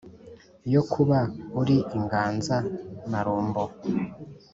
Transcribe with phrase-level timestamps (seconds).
[0.73, 1.19] Yo kuba
[1.61, 3.63] uri inganza -marumbo!